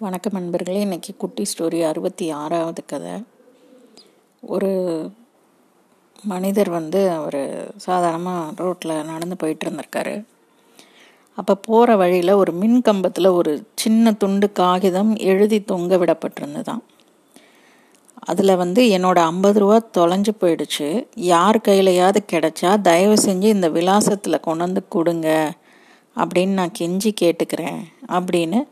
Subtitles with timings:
[0.00, 0.84] வணக்கம் நண்பர்களே.
[0.84, 3.10] இன்றைக்கி குட்டி ஸ்டோரி அறுபத்தி ஆறாவது கதை.
[4.40, 4.68] ஒரு
[6.22, 10.24] மனிதர் வந்து அவர் சாதாரணமாக ரோட்டில் நடந்து போயிட்டு இருந்திருக்காரு.
[11.36, 16.82] அப்போ போகிற வழியில் ஒரு மின் கம்பத்தில் ஒரு சின்ன துண்டு காகிதம் எழுதி தொங்க விடப்பட்டிருந்துதான்
[18.18, 21.06] அதில் வந்து என்னோட ஐம்பது ரூபா தொலைஞ்சு போயிடுச்சு.
[21.14, 25.52] யார் கையிலையாவது கிடைச்சா தயவு செஞ்சு இந்த விலாசத்தில் கொண்டு வந்து கொடுங்க.
[26.16, 27.80] அப்படின்னு நான் கெஞ்சி கேட்டுக்கிறேன்.
[28.08, 28.62] அப்படின்னு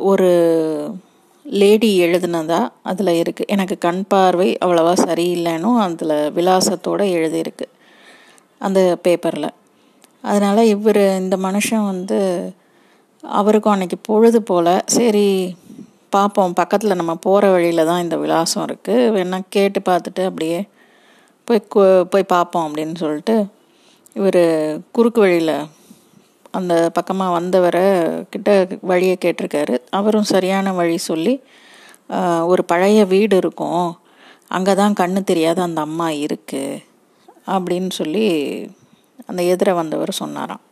[0.00, 0.30] ஒரு
[1.44, 7.64] லேடி எழுதுனதா அதில் இருக்குது எனக்கு கண் பார்வை அவ்வளோவா சரியில்லைன்னும் அதில் விலாசத்தோடு எழுதியிருக்கு.
[8.58, 9.52] அந்த பேப்பரில்
[10.22, 12.52] அதனால் இவர் இந்த மனுஷன் வந்து
[13.24, 15.56] அவருக்கும் அன்றைக்கி பொழுது போல் சரி
[16.10, 20.68] பார்ப்போம் பக்கத்தில் நம்ம போகிற வழியில் தான் இந்த விலாசம் இருக்குது வேணால் கேட்டு பார்த்துட்டு அப்படியே
[21.44, 21.68] போய்
[22.10, 23.46] போய் பார்ப்போம் அப்படின்னு சொல்லிட்டு
[24.12, 25.68] இவர் குறுக்கு வழியில்
[26.54, 27.86] அந்த பக்கமாக வந்தவரை
[28.32, 28.50] கிட்ட
[28.90, 29.74] வழியை கேட்டிருக்காரு.
[29.98, 31.34] அவரும் சரியான வழி சொல்லி
[32.50, 33.88] ஒரு பழைய வீடு இருக்கும்.
[34.56, 36.80] அங்கே தான் கண்ணு தெரியாத அந்த அம்மா இருக்குது
[37.54, 38.26] அப்படின்னு சொல்லி
[39.28, 40.62] அந்த எதிர வந்தவர் சொன்னாராம்.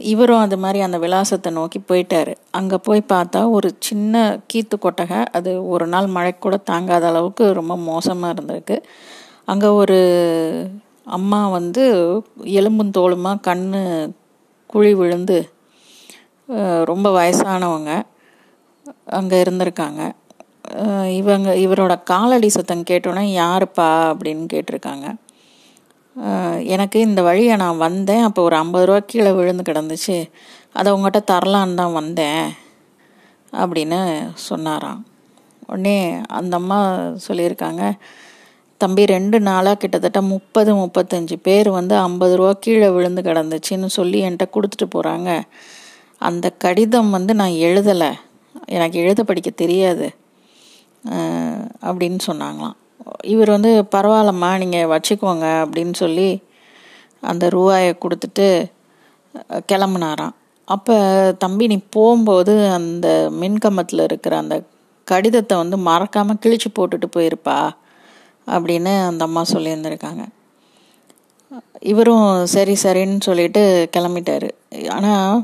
[0.00, 2.32] இவரும் அது மாதிரி அந்த விலாசத்தை நோக்கி போயிட்டாரு.
[2.58, 7.76] அங்கே போய் பார்த்தா ஒரு சின்ன கீத்து கொட்டகை அது ஒரு நாள் மழை கூட தாங்காத அளவுக்கு ரொம்ப
[7.90, 8.76] மோசமாக இருந்திருக்கு.
[9.52, 9.98] அங்கே ஒரு
[11.16, 11.84] அம்மா வந்து
[12.60, 13.66] எலும்பும் தோளுமாக கண்
[14.76, 15.38] குழி விழுந்து
[16.90, 17.92] ரொம்ப வயசானவங்க
[19.18, 20.02] அங்கே இருந்திருக்காங்க.
[21.20, 23.88] இவங்க இவரோட காலடி சத்தம் கேட்டோன்னே யாருப்பா?
[24.10, 25.06] அப்படின்னு கேட்டிருக்காங்க.
[26.74, 28.24] எனக்கு இந்த வழியை நான் வந்தேன்.
[28.28, 30.16] அப்போ ஒரு ஐம்பது ரூபா கீழே விழுந்து கிடந்துச்சு.
[30.78, 32.46] அதை உங்கள்கிட்ட தரலான்னு தான் வந்தேன்
[33.62, 34.00] அப்படின்னு
[34.48, 35.00] சொன்னாராம்.
[35.70, 35.98] உடனே
[36.38, 36.80] அந்த அம்மா
[37.26, 37.82] சொல்லியிருக்காங்க
[38.86, 44.46] தம்பி ரெண்டு நாளாக கிட்டத்தட்ட முப்பது முப்பத்தஞ்சு பேர் வந்து ஐம்பது ரூபா கீழே விழுந்து கிடந்துச்சின்னு சொல்லி என்கிட்ட
[44.56, 45.30] கொடுத்துட்டு போகிறாங்க
[46.28, 48.10] அந்த கடிதம் வந்து நான் எழுதலை.
[48.76, 50.06] எனக்கு எழுத படிக்க தெரியாது.
[51.88, 52.76] அப்படின்னு சொன்னாங்களாம்.
[53.32, 56.28] இவர் வந்து பரவாயில்லம்மா நீங்கள் வச்சுக்கோங்க அப்படின்னு சொல்லி
[57.30, 58.46] அந்த ரூபாயை கொடுத்துட்டு
[59.72, 60.36] கிளம்புனாராம்.
[60.68, 60.96] அப்போ
[61.44, 63.08] தம்பி நீ போகும்போது அந்த
[63.40, 64.58] மின்கம்பத்தில் இருக்கிற அந்த
[65.12, 67.58] கடிதத்தை வந்து மறக்காமல் கிழிச்சு போட்டுட்டு போயிருப்பா.
[68.54, 70.24] அப்படின்னு அந்த அம்மா சொல்லியிருந்திருக்காங்க.
[71.92, 73.62] இவரும் சரி சரின்னு சொல்லிட்டு
[73.96, 74.48] கிளம்பிட்டாரு.
[74.96, 75.34] ஆனால்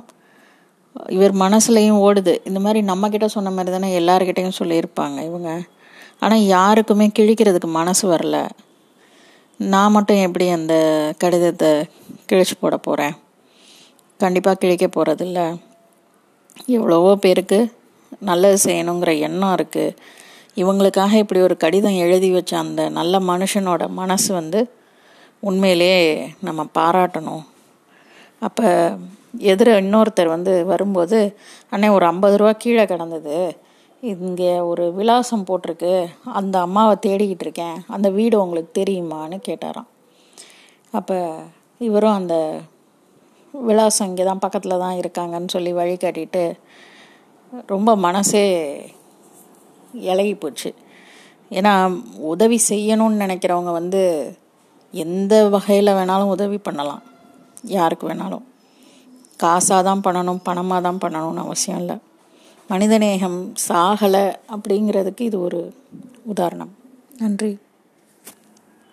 [1.16, 2.34] இவர் மனசுலையும் ஓடுது.
[2.48, 5.50] இந்த மாதிரி நம்மக்கிட்ட சொன்ன மாதிரி தானே எல்லாருக்கிட்டையும் சொல்லியிருப்பாங்க இவங்க.
[6.24, 8.38] ஆனால் யாருக்குமே கிழிக்கிறதுக்கு மனசு வரல.
[9.60, 10.74] நான் மட்டும் எப்படி அந்த
[11.22, 11.70] கடிதத்தை
[12.30, 13.14] கிழிச்சு போட போகிறேன்
[14.20, 15.40] கண்டிப்பாக கிழிக்க போகிறதில்ல
[16.76, 17.58] எவ்வளவோ பேருக்கு
[18.28, 19.96] நல்லது செய்யணுங்கிற எண்ணம் இருக்குது
[20.56, 24.60] இவங்களுக்காக இப்படி ஒரு கடிதம் எழுதி வச்ச அந்த நல்ல மனுஷனோட மனசு வந்து
[25.48, 25.94] உண்மையிலே
[26.46, 27.44] நம்ம பாராட்டணும்.
[28.46, 28.66] அப்போ
[29.50, 31.18] எதிர இன்னொருத்தர் வந்து வரும்போது
[31.74, 33.36] அண்ணே ஒரு ஐம்பது ரூபா கீழே கிடந்தது.
[34.12, 35.94] இங்கே ஒரு விலாசம் போட்டிருக்கு.
[36.38, 37.76] அந்த அம்மாவை தேடிக்கிட்டு இருக்கேன்.
[37.94, 39.90] அந்த வீடு உங்களுக்கு தெரியுமான்னு கேட்டாராம்.
[40.98, 41.18] அப்போ
[41.88, 42.34] இவரும் அந்த
[43.54, 46.44] விலாசம் இங்கே தான் பக்கத்தில் தான் இருக்காங்கன்னு சொல்லி வழி காட்டிட்டு
[47.72, 48.44] ரொம்ப மனசே
[49.92, 50.74] இலகி போச்சு.
[51.50, 54.34] ஏன்னா உதவி செய்யணும்னு நினைக்கிறவங்க வந்து
[54.92, 57.02] எந்த வகையில் வேணாலும் உதவி பண்ணலாம்.
[57.62, 58.42] யாருக்கு வேணாலும்.
[59.42, 61.96] காசாக தான் பண்ணணும் பணமாக தான் பண்ணணும்னு அவசியம் இல்லை.
[62.68, 65.74] மனிதநேகம் சாகலை அப்படிங்கிறதுக்கு இது ஒரு
[66.22, 66.74] உதாரணம்.
[67.18, 67.58] நன்றி.